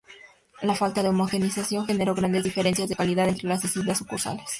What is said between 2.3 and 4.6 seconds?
diferencias de calidad entre las distintas sucursales.